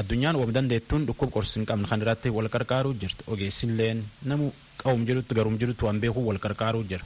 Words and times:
Addunyaan 0.00 0.36
wam 0.40 0.52
dandeettuun 0.56 1.04
dhukkuba 1.06 1.32
qorsi 1.36 1.58
hin 1.60 1.66
qabne 1.68 1.86
kan 1.88 2.00
irratti 2.00 2.30
wal 2.36 2.48
qarqaaruu 2.54 2.94
jirti. 3.02 3.24
Ogeessilleen 3.32 4.02
namu 4.30 4.52
qawum 4.82 5.04
jirutti 5.08 5.34
garum 5.38 5.58
jirutti 5.60 5.84
waan 5.84 6.00
beekuu 6.00 6.24
wal 6.28 6.38
qarqaaruu 6.44 6.84
jira. 6.92 7.04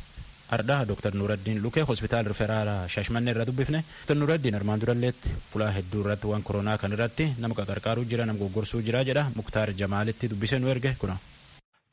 Ardhaa 0.57 0.85
Dr. 0.87 1.15
Nuraddiin 1.19 1.59
Lukee 1.63 1.83
hospitaala 1.83 2.29
Riferaalaa 2.31 2.87
Shaashmannee 2.89 3.33
irraa 3.35 3.47
dubbifne. 3.49 3.81
Dr. 4.07 4.15
Nuraddiin 4.21 4.55
armaan 4.55 4.81
duralleetti 4.81 5.29
fulaa 5.53 5.71
hedduu 5.79 6.05
irratti 6.05 6.27
waan 6.31 6.43
koronaa 6.47 6.79
kan 6.79 6.93
irratti 6.95 7.27
nama 7.39 7.55
qarqaaruu 7.59 8.05
jira 8.13 8.27
nama 8.27 8.39
goggorsuu 8.39 8.83
jira 8.89 9.03
jedha 9.11 9.27
Muktaar 9.37 9.73
Jamaalitti 9.81 10.31
dubbisee 10.31 10.59
nu 10.63 10.69
erge 10.71 10.95
kuna. 11.01 11.17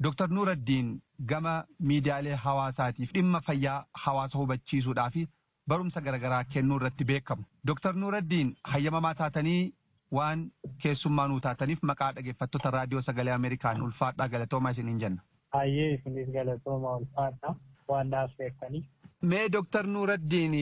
Dr. 0.03 0.27
Nuraddiin 0.29 0.99
gama 1.25 1.63
miidiyaalee 1.79 2.35
hawaasaatiif 2.45 3.09
dhimma 3.13 3.41
fayyaa 3.47 3.79
hawaasa 4.05 4.37
hubachiisuudhaa 4.37 5.09
fi 5.09 5.25
barumsa 5.67 6.01
garaagaraa 6.01 6.43
kennuu 6.53 6.77
irratti 6.81 7.03
beekamu. 7.11 7.43
Dr. 7.67 7.93
Nuraddiin 7.95 8.55
hayyamamaa 8.63 9.13
taatanii 9.21 9.73
waan 10.17 10.41
keessummaa 10.83 11.27
nuu 11.27 11.39
taataniif 11.45 11.83
maqaa 11.91 12.11
dhaggeeffattoota 12.15 12.71
raadiyoo 12.77 13.01
sagalee 13.01 13.33
Ameerikaan 13.33 13.81
ulfaadhaa 13.81 14.27
galatoomaa 14.33 14.71
isiniin 14.75 14.99
jenna. 15.05 15.21
Hayyee 15.53 15.93
isinis 15.93 16.29
galatooma 16.33 16.95
ulfaadhaa 16.97 17.55
waan 17.87 18.09
naaf 18.09 18.31
beektanii. 18.37 18.83
Mee 19.21 19.45
Dr. 19.51 19.87
Nuraddiin 19.87 20.53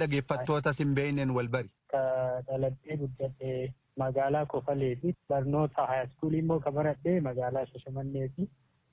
dhaggeeffattoota 0.00 0.72
sin 0.72 0.94
beeyneen 0.94 1.30
wal 1.34 1.48
bari. 1.48 1.70
Ka 1.92 2.02
dhaladhee 2.46 2.96
guddadhee 2.96 3.72
magaalaa 3.98 4.46
Kofaleeti 4.46 5.14
barnoota 5.28 5.86
haayaskuulii 5.86 6.38
immoo 6.44 6.60
ka 6.60 6.72
baradhee 6.72 7.20
magaalaa 7.20 7.64
Shashamannee 7.66 8.28
fi 8.36 8.48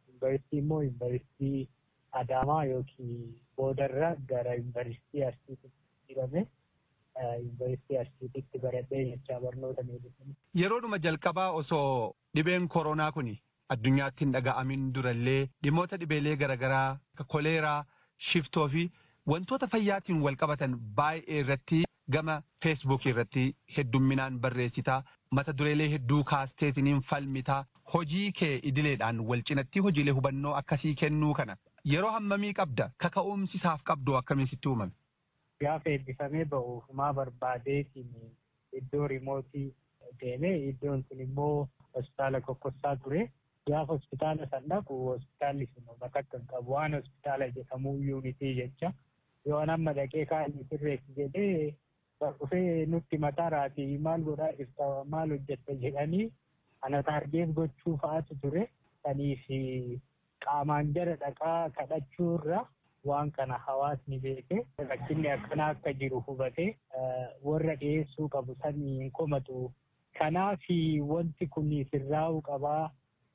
yuunivarsiitii 0.08 0.60
immoo 0.60 0.82
yuunivarsiitii 0.82 1.68
Adaamaa 2.22 2.64
yookiin 2.66 3.36
boodarra 3.60 4.10
gara 4.32 4.54
yuunivarsiitii 4.60 5.24
Arsiitti 5.32 5.72
jedhame 6.10 6.46
yuunivarsiitii 7.26 7.98
Arsiititti 8.04 8.60
baradhee 8.66 9.04
jechaa 9.12 9.40
barnoota 9.46 9.84
meedisinii. 9.92 10.36
Yeroodhuma 10.62 10.98
jalqabaa 11.06 11.52
osoo 11.62 12.14
dhibeen 12.36 12.68
koronaa 12.78 13.12
kun 13.12 13.30
addunyaatti 13.76 14.26
hin 14.26 14.32
dhaga'amin 14.38 14.88
durallee 14.94 15.42
dhimmoota 15.64 15.98
dhibeelee 16.04 16.36
garaagaraa 16.44 17.00
koleeraa, 17.34 17.86
shiftoo 18.32 18.68
fi 18.76 18.90
wantoota 19.34 19.68
fayyaatiin 19.74 20.22
wal 20.28 20.36
qabatan 20.44 20.78
baay'ee 21.00 21.40
irratti 21.44 21.84
gama 22.16 22.42
feesbuukii 22.64 23.12
irratti 23.12 23.44
heddumminaan 23.78 24.40
barreessitaa 24.46 25.04
mata 25.38 25.54
dureelee 25.58 25.90
hedduu 25.92 26.24
kaasteetiniin 26.32 27.02
falmitaa 27.10 27.66
hojii 27.94 28.32
kee 28.40 28.56
idileedhaan 28.72 29.20
wal 29.32 29.42
cinatti 29.50 29.80
hojiilee 29.88 30.14
hubannoo 30.20 30.54
akkasii 30.62 30.96
kennuu 31.04 31.34
kana 31.42 31.56
yeroo 31.86 32.12
hammamii 32.12 32.54
qabda 32.54 32.90
kaka'umsi 33.04 33.58
isaaf 33.58 33.82
qabdu 33.90 34.16
akkamiin 34.20 34.48
sitti 34.52 34.68
uumame. 34.70 34.92
Gaafa 35.62 35.90
eebbifamee 35.90 36.46
ba'uufumaa 36.46 37.14
barbaadeetiin 37.14 38.32
iddoo 38.80 39.08
rimootii 39.08 39.68
deemee 40.22 40.56
iddoon 40.70 41.04
sun 41.04 41.22
immoo 41.28 41.68
hospitaala 41.96 42.42
kokkossaa 42.42 42.96
ture. 42.96 43.30
Gaafa 43.68 43.94
hospitaala 43.94 44.48
san 44.52 44.64
dhaqu 44.70 44.98
hospitaalli 45.10 45.68
sun 45.74 45.84
bakka 46.00 46.24
kan 46.24 46.46
qabu 46.52 46.72
waan 46.74 46.94
hospitaala 47.00 47.48
jedhamu 47.58 47.96
yuunitii 48.10 48.56
jecha 48.62 48.94
yoo 49.46 49.60
amma 49.76 49.94
dhaqee 50.00 50.26
kaa'anii 50.26 50.66
sirreessi 50.70 51.16
jedhee 51.18 51.76
dhufee 52.22 52.86
nutti 52.86 53.18
mataa 53.18 53.50
raatii 53.50 53.98
maal 53.98 54.22
godhaa 54.30 54.52
jirta 54.58 54.88
maal 55.16 55.30
hojjetta 55.36 55.76
jedhanii 55.84 56.32
ana 56.82 57.04
taargeef 57.04 57.50
gochuu 57.60 57.98
fa'aatu 58.02 58.36
ture. 58.42 58.70
Saniif 59.04 59.46
qaamaan 60.46 60.94
jara 60.98 61.16
dhaqaa 61.24 61.70
kadhachuurra 61.78 62.62
waan 63.10 63.32
kana 63.38 63.58
hawaasni 63.66 64.20
beeke 64.24 64.58
rakkinni 64.92 65.30
akkana 65.36 65.68
akka 65.74 65.94
jiru 66.02 66.20
hubate 66.28 66.66
warra 67.50 67.76
dhiyeessuu 67.84 68.28
qabu 68.30 68.56
sanii 68.64 69.10
komatu. 69.20 69.72
Kanaaf 70.20 70.66
wanti 71.12 71.48
kun 71.48 71.70
sirraa'uu 71.92 72.42
qabaa 72.50 72.90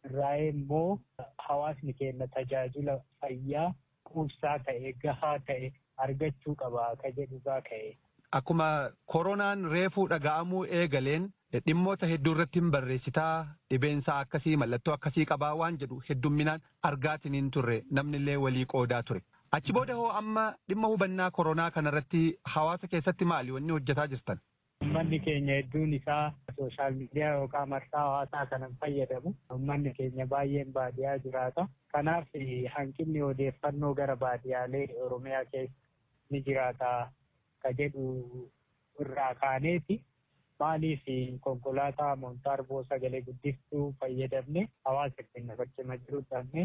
irraa'ee 0.09 0.48
immoo 0.48 0.98
hawaasni 1.47 1.93
keenya 2.01 2.27
tajaajila 2.35 2.98
fayyaa 3.20 3.69
quubsaa 4.11 4.59
ta'e 4.67 4.93
gahaa 5.05 5.39
ta'e 5.51 5.70
argachuu 6.07 6.55
qaba 6.63 6.89
ka 7.03 7.11
jedhugaa 7.19 7.61
ka'e. 7.70 7.97
Akkuma 8.39 8.68
koronaan 9.12 9.64
reefuu 9.72 10.05
dhaga'amuu 10.12 10.62
eegaleen 10.78 11.27
dhimmoota 11.67 12.06
hedduu 12.12 12.33
irratti 12.36 12.58
hin 12.61 12.70
barreessitaa 12.74 13.34
dhibeensaa 13.72 14.17
akkasii 14.24 14.56
mallattoo 14.62 14.95
akkasii 14.95 15.27
qabaa 15.33 15.52
waan 15.61 15.77
jedhu 15.83 16.00
heddumminaan 16.08 16.64
argaatiniin 16.89 17.50
turre 17.56 17.77
namni 17.98 18.17
illee 18.22 18.36
walii 18.46 18.64
qoodaa 18.74 19.02
ture. 19.02 19.22
Achi 19.58 19.72
booda 19.78 19.95
hoo 20.00 20.08
amma 20.22 20.48
dhimma 20.68 20.89
hubannaa 20.95 21.30
koronaa 21.39 21.70
kanarratti 21.78 22.24
hawaasa 22.56 22.89
keessatti 22.96 23.24
maali 23.34 23.52
wanni 23.58 23.72
hojjetaa 23.78 24.06
jirtan? 24.17 24.40
Uummanni 24.84 25.20
keenya 25.27 25.55
hedduun 25.61 25.92
isaa 26.02 26.33
sooshaal 26.56 26.95
miidiyaa 27.01 27.33
yookaan 27.39 27.68
marsaa 27.68 28.01
hawaasaa 28.06 28.46
kanan 28.46 28.74
fayyadamu. 28.80 29.34
Uummanni 29.52 29.92
keenya 29.98 30.27
baay'een 30.27 30.72
baadiyyaa 30.72 31.18
jiraata. 31.27 31.68
Kanaaf 31.92 32.27
hanqinni 32.77 33.22
odeeffannoo 33.22 33.95
gara 33.95 34.16
baadiyyaalee 34.16 34.86
Oromiyaa 35.06 35.45
keessa 35.45 35.78
ni 36.30 36.42
jiraata 36.48 36.90
ka 37.67 37.73
jedhu 37.80 38.05
irraa 39.05 39.35
kaaneeti. 39.42 39.97
Maaliif 40.61 41.05
konkolaataa 41.45 42.14
montaarboo 42.17 42.83
sagalee 42.89 43.20
guddistuu 43.29 43.85
fayyadamne 44.01 44.63
hawaasa 44.85 45.23
keenya 45.33 45.57
bakkuma 45.61 45.97
jiru 46.02 46.20
dhabne 46.30 46.64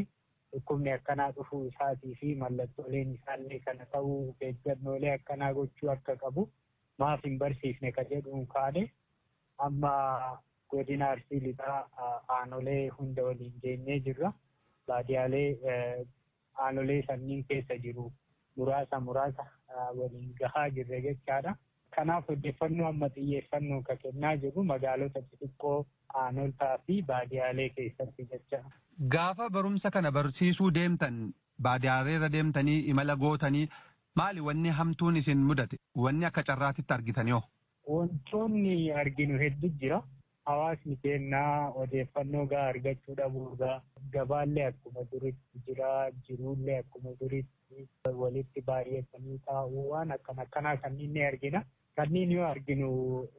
dhukkubni 0.52 0.92
akkanaa 0.98 1.32
dhufuu 1.38 1.62
isaatii 1.70 2.16
fi 2.20 2.36
mallattooleen 2.44 3.16
isaallee 3.16 3.60
kana 3.66 3.86
ta'uu 3.96 4.36
eeggannoolee 4.50 5.14
akkanaa 5.16 5.50
gochuu 5.58 5.90
akka 5.96 6.16
qabu 6.24 6.46
maaf 7.04 7.26
hin 7.30 7.40
barsiifne 7.42 7.92
ka 7.98 8.04
jedhuun 8.14 8.46
kaane 8.54 8.86
amma 9.68 9.92
godina 10.76 11.10
arsii 11.16 11.40
lixaa 11.48 11.81
aanolee 12.38 12.88
hunda 13.00 13.24
waliin 13.28 13.60
geenyee 13.66 14.00
jirra. 14.08 14.31
Baadiyyaalee 14.88 16.06
aanolee 16.66 17.02
sanniin 17.08 17.44
keessa 17.52 17.78
jiru 17.88 18.12
muraasa 18.59 19.00
muraasa 19.08 19.46
waliin 20.00 20.30
gahaa 20.40 20.70
jirre 20.78 21.02
jechaadha. 21.08 21.56
Kanaaf 21.96 22.30
odeeffannoo 22.36 22.88
amma 22.92 23.09
xiyyeeffannoo 23.16 23.81
ka 23.90 23.96
kennaa 24.06 24.36
jiru 24.44 24.64
magaalota 24.72 25.22
xixiqqoo 25.28 25.78
aanotaa 26.24 26.74
fi 26.88 27.02
baadiyyaalee 27.12 27.69
keessatti 27.78 28.28
jecha. 28.34 28.59
Gaafa 29.16 29.50
barumsa 29.56 29.92
kana 29.96 30.12
barsiisuu 30.18 30.72
deemtan 30.80 31.18
baadiyyaalee 31.68 32.30
deemtanii 32.36 32.80
imala 32.94 33.16
gootanii 33.24 33.66
maali 34.22 34.42
wanni 34.50 34.69
hamtuun 34.81 35.18
isin 35.24 35.42
mudate 35.50 35.78
wanni 36.06 36.25
akka 36.30 36.44
carraatitti 36.52 36.94
argitanii 37.00 37.31
hoo? 37.38 37.44
Wantoonni 38.09 38.92
arginu 39.03 39.38
hedduu 39.44 39.69
jira. 39.81 40.02
Hawaasni 40.50 40.96
keenyaa 41.03 41.72
odeeffannoo 41.84 42.46
gahaa 42.52 42.69
argachuu 42.74 43.16
dhabuurraa 43.18 43.81
gabaallee 44.14 44.66
akkuma 44.69 45.03
duritti 45.12 45.62
jira 45.68 45.90
jiruullee 46.28 46.78
akkuma 46.84 47.12
duritti 47.19 47.59
walitti 48.22 48.62
baay'atanii 48.62 49.40
taa'uu 49.46 49.90
waan 49.91 50.12
akkana 50.12 50.41
akkanaa 50.47 50.78
kanneen 50.78 51.13
ni 51.13 51.24
argina. 51.25 51.63
Kanneen 51.96 52.31
yoo 52.31 52.46
arginu 52.47 52.90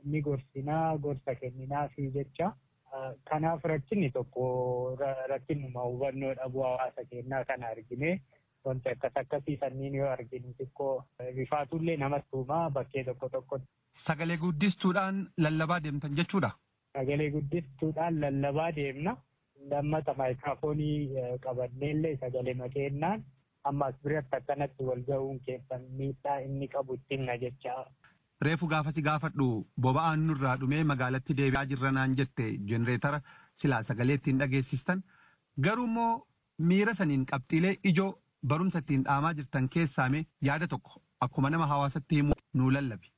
ni 0.04 0.20
gorsinaa 0.22 0.98
gorsa 0.98 1.34
kenninaa 1.34 1.88
fi 1.88 2.10
jecha 2.16 2.52
kanaaf 3.30 3.64
rakkinni 3.64 4.10
tokko 4.10 4.44
rakkinnuma 5.32 5.82
hubannoo 5.88 6.34
dhabuu 6.34 6.62
hawaasa 6.62 7.04
keenyaa 7.10 7.44
kana 7.44 7.68
argine 7.68 8.20
wanti 8.64 8.88
akkas 8.92 9.16
akkasii 9.22 9.56
sanniin 9.60 9.94
yoo 9.94 10.08
arginu 10.10 10.54
xiqqoo 10.58 11.04
rifaatullee 11.36 11.96
namatti 11.96 12.36
uumaa 12.36 12.70
bakkee 12.70 13.04
tokko 13.04 13.28
tokkotti. 13.28 13.66
Sagalee 14.06 14.36
guddistuudhaan 14.36 15.26
lallabaa 15.38 15.80
deemtan 15.82 16.16
jechuudha. 16.16 16.50
Sagalee 16.98 17.30
guddistuudhaan 17.30 18.20
lallabaa 18.20 18.72
deemna. 18.76 19.16
Lammata 19.70 20.14
maayikiraafoonii 20.14 21.10
qabanneellee 21.46 22.16
sagalee 22.20 22.54
makeennaan 22.54 23.24
ammas 23.64 23.94
biratti 24.04 24.36
akkanatti 24.36 24.84
wal 24.90 25.02
gahuun 25.08 25.40
keessan 25.46 25.82
miidhaa 25.98 26.38
inni 26.46 26.68
qabu 26.74 26.94
ittiin 27.00 27.26
jecha. 27.40 27.74
Reefu 28.46 28.66
gaafasi 28.72 29.02
gaafadhu 29.02 29.46
boba'aan 29.86 30.26
nurraa 30.26 30.56
dhumee 30.60 30.84
magaalatti 30.90 31.34
deebi'aa 31.40 31.66
jirra 31.72 31.90
naan 31.92 32.16
jette 32.20 32.46
jenereetara 32.72 33.20
silaa 33.62 33.82
sagalee 33.88 34.14
ittiin 34.20 34.38
dhageessistan 34.42 35.02
garuu 35.66 35.84
immoo 35.90 36.26
miira 36.70 36.94
saniin 37.00 37.26
qabxiilee 37.32 37.74
ijoo 37.92 38.10
barumsa 38.52 38.78
ittiin 38.84 39.04
dhaamaa 39.08 39.34
jirtan 39.40 39.68
keessaame 39.76 40.24
yaada 40.48 40.68
tokko 40.74 41.02
akkuma 41.26 41.50
nama 41.50 41.66
hawaasatti 41.72 42.16
himuu 42.20 42.38
nuu 42.54 42.70
lallabi. 42.76 43.10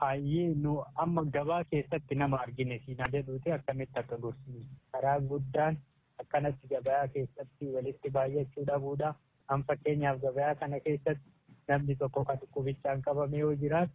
Hayyee 0.00 0.54
nu 0.64 0.72
amma 1.04 1.22
gabaa 1.36 1.64
keessatti 1.70 2.14
nama 2.22 2.36
argine 2.46 2.78
siinaa 2.84 3.08
jedhuuti 3.12 3.52
akkamitti 3.52 3.98
akka 4.00 4.16
gorsiisu. 4.24 4.66
Karaa 4.92 5.20
guddaan 5.30 5.78
akkanatti 6.24 6.68
gabayaa 6.74 7.08
keessatti 7.14 7.70
walitti 7.76 8.10
baay'achuu 8.18 8.66
dhabuudha. 8.72 9.14
An 9.48 9.62
fakkeenyaaf 9.70 10.20
gabayaa 10.22 10.54
kana 10.60 10.80
keessatti 10.80 11.32
namni 11.68 11.94
tokko 11.96 12.24
kan 12.24 12.38
dhukkubichaan 12.40 13.02
qabame 13.02 13.38
yoo 13.42 13.54
jiraatu 13.54 13.92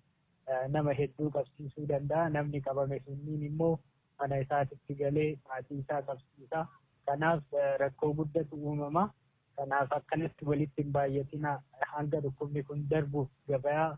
nama 0.76 0.94
hedduu 1.00 1.30
qabsiisuu 1.38 1.88
danda'a. 1.94 2.30
Namni 2.30 2.62
qabame 2.68 3.00
sunniin 3.06 3.44
immoo 3.50 3.80
mana 4.20 4.38
isaatitti 4.46 4.96
galee 5.02 5.30
maatii 5.50 5.80
isaa 5.84 6.02
qabsiisa. 6.12 6.66
Kanaaf 7.06 7.44
rakkoo 7.80 8.14
guddatu 8.14 8.56
uumama. 8.56 9.10
Kanaaf 9.58 9.92
akkanatti 10.00 10.46
walitti 10.46 10.84
hin 10.84 10.92
baay'atina 10.98 11.56
hanga 11.94 12.22
dhukkubni 12.26 12.64
kun 12.64 12.86
darbuuf 12.90 13.30
gabayaa 13.48 13.90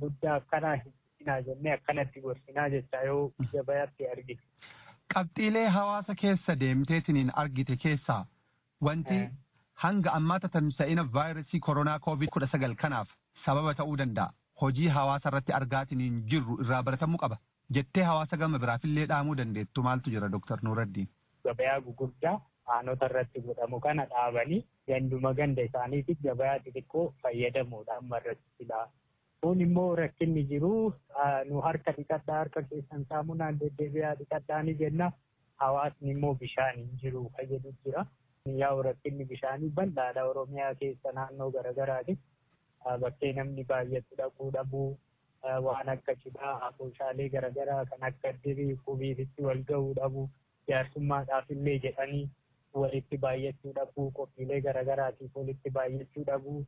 guddaa 0.00 0.34
akkanaa 0.40 0.76
gorsinaa 0.84 1.40
jennee 1.48 1.72
akkanatti 1.78 2.20
gorsinaa 2.20 2.68
jecha 2.74 3.02
yoo 3.06 3.32
gabayaatti 3.52 4.08
argite. 4.08 4.42
Qabxiilee 5.14 5.68
hawaasa 5.68 6.14
keessa 6.24 6.56
deemteetiniin 6.60 7.30
argite 7.44 7.76
keessaa 7.82 8.24
wanti 8.88 9.18
hanga 9.82 10.12
ammaata 10.18 10.48
tamsa'ina 10.56 11.04
vaayirasii 11.16 11.60
koronaa 11.68 11.98
koovid 12.06 12.30
kudha 12.36 12.48
sagal 12.52 12.74
kanaaf 12.82 13.08
sababa 13.44 13.74
ta'uu 13.80 13.96
danda'a. 14.02 14.32
Hojii 14.62 14.88
hawaasa 14.96 15.28
irratti 15.30 15.52
argaatiniin 15.58 16.18
jirru 16.30 16.58
irraa 16.64 16.82
baratamuu 16.88 17.18
qaba. 17.24 17.38
Jettee 17.76 18.04
hawaasa 18.10 18.36
gama 18.42 18.58
biraafillee 18.64 19.06
dhaamuu 19.12 19.34
dandeettu 19.40 19.82
maaltu 19.82 20.10
jira 20.14 20.28
Dooktar 20.32 20.58
Nuuraddiin? 20.62 21.08
Gabayaa 21.44 21.80
gugurdaa 21.86 22.34
aanota 22.74 23.06
irratti 23.10 23.40
godhamu 23.46 23.80
kana 23.86 24.04
dhaabanii 24.12 24.60
ganduma 24.88 25.32
ganda 25.40 25.62
isaaniitiif 25.68 26.20
gabayaa 26.26 26.58
xixiqqoo 26.66 27.06
fayyadamuudha 27.22 27.96
amma 28.02 28.20
irratti. 28.22 28.68
Kun 29.42 29.60
immoo 29.60 29.96
rakkinni 29.96 30.44
jiru 30.50 30.72
nu 31.48 31.60
harka 31.66 31.92
dhiqadhaa 31.98 32.38
harka 32.42 32.62
keessan 32.70 33.04
saamunaan 33.08 33.58
deddeebi'aa 33.60 34.14
dhiqadhaa 34.20 34.62
ni 34.68 34.74
jenna. 34.82 35.10
Hawaasni 35.62 36.10
immoo 36.14 36.34
bishaan 36.34 36.76
hin 36.78 36.98
jiru 37.02 37.24
fayyadu 37.36 37.72
jira. 37.84 38.06
Yaa'u 38.50 38.82
rakkinni 38.84 39.24
bishaanii 39.30 39.68
bal'aadha 39.78 40.22
Oromiyaa 40.28 40.74
keessa 40.78 41.12
naannoo 41.18 41.50
garaagaraati. 41.56 42.14
Bakkee 43.02 43.32
namni 43.36 43.64
baay'atu 43.68 44.16
dhaquu 44.20 44.50
dhabuu 44.56 44.98
waan 45.66 45.88
akka 45.94 46.14
cidhaa 46.22 46.54
afoosaalee 46.68 47.28
garaagaraa 47.34 47.84
kan 47.90 48.02
akka 48.08 48.32
dirii 48.46 48.74
qubiiritti 48.88 49.44
wal 49.46 49.62
ga'uu 49.68 49.92
dhabuu 49.98 50.24
jaarsummaadhaaf 50.72 51.50
illee 51.56 51.76
jedhanii 51.84 52.24
walitti 52.82 53.18
baay'achuu 53.26 53.72
dhabuu 53.78 54.08
qophiilee 54.18 54.60
garaagaraatiif 54.66 55.36
walitti 55.42 55.70
baay'achuu 55.78 56.24
dhabuu 56.32 56.58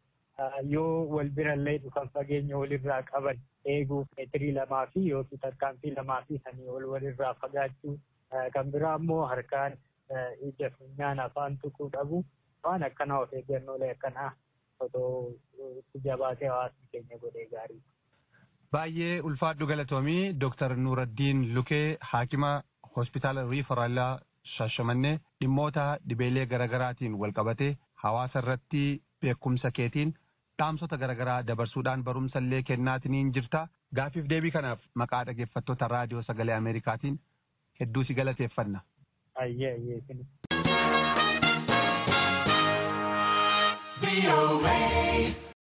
yoo 0.75 1.07
wal 1.17 1.31
birallee 1.41 1.77
dhufan 1.87 2.09
fageenya 2.19 2.59
walirraa 2.63 3.03
qaban 3.11 3.43
eeguuf 3.75 4.07
meetirii 4.19 4.53
lamaa 4.61 4.87
fi 4.95 5.05
yookiin 5.09 5.41
tarkaanfii 5.47 5.95
lamaa 5.99 6.21
fi 6.29 6.39
sanii 6.45 6.69
ol 6.79 6.87
walirraa 6.95 7.35
fagaachuu 7.43 7.99
kan 8.55 8.71
biraa 8.77 8.95
immoo 9.03 9.23
harkaan 9.35 9.77
ija 10.49 10.71
funyaan 10.79 11.21
afaan 11.27 11.59
tuquu 11.63 11.89
dhabuu 11.97 12.25
waan 12.65 12.83
akkanaa 12.89 13.21
of 13.27 13.33
eeggannoolee 13.41 13.91
akkanaa 13.97 14.31
otoo 14.81 15.33
itti 15.79 16.01
jabaatee 16.05 16.49
hawaasni 16.49 16.89
keenya 16.93 17.19
godhee 17.25 17.47
gaarii. 17.53 17.83
Baay'ee 18.73 19.21
ulfaadhu 19.31 19.67
galatoomii 19.67 20.33
Dooktar 20.41 20.77
Nuuraddiin 20.77 21.43
Lukee 21.55 21.97
Haakima 22.13 22.53
Hospitaala 22.97 23.45
Riifaraalaa 23.51 24.21
Shaashamannee 24.57 25.19
dhimmoota 25.41 25.85
dhibeelee 26.09 26.47
garaagaraatiin 26.47 27.15
walqabatee 27.23 27.77
hawaasa 28.05 28.39
irratti 28.45 28.83
beekumsa 29.23 29.71
keetiin 29.79 30.15
dhaamsota 30.59 30.97
garaagaraa 31.03 31.43
dabarsuudhaan 31.47 32.03
barumsa 32.05 32.39
illee 32.39 32.63
kennaatiniin 32.63 33.33
jirta. 33.35 33.69
Gaafiif 33.97 34.29
deebii 34.31 34.51
kanaaf 34.51 34.81
maqaa 35.03 35.25
dhaggeeffattoota 35.27 35.89
raadiyoo 35.89 36.23
sagalee 36.23 36.55
Ameerikaatiin 36.55 37.19
hedduu 37.81 38.05
si 38.05 38.15
galateeffanna. 38.15 38.81
Ayyee 39.35 39.73
ayyee 39.73 40.01
sini. 40.07 40.25